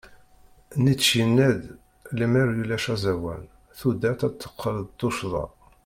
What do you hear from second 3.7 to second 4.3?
tudert